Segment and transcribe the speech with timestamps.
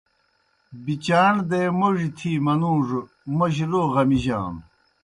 [0.83, 2.99] بِچَاݨ دے موڙیْ تھی منُوڙوْ
[3.37, 4.61] موجیْ لو غمِجانوْ۔